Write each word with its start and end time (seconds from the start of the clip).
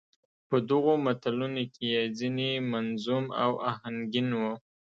په 0.49 0.57
دغو 0.69 0.93
متلونو 1.05 1.63
کې 1.73 1.83
يې 1.93 2.03
ځينې 2.17 2.49
منظوم 2.71 3.25
او 3.43 3.51
اهنګين 3.71 4.29
وو. 4.39 4.53